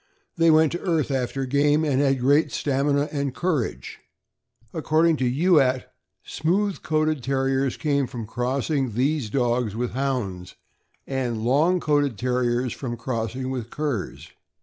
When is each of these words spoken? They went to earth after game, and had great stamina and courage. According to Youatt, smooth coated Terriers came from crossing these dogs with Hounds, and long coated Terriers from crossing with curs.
They 0.35 0.49
went 0.49 0.71
to 0.71 0.79
earth 0.81 1.11
after 1.11 1.45
game, 1.45 1.83
and 1.85 2.01
had 2.01 2.19
great 2.19 2.51
stamina 2.51 3.07
and 3.11 3.35
courage. 3.35 3.99
According 4.73 5.17
to 5.17 5.29
Youatt, 5.29 5.91
smooth 6.23 6.81
coated 6.81 7.21
Terriers 7.21 7.77
came 7.77 8.07
from 8.07 8.25
crossing 8.25 8.93
these 8.93 9.29
dogs 9.29 9.75
with 9.75 9.91
Hounds, 9.91 10.55
and 11.05 11.43
long 11.43 11.79
coated 11.79 12.17
Terriers 12.17 12.73
from 12.73 12.97
crossing 12.97 13.51
with 13.51 13.69
curs. 13.69 14.31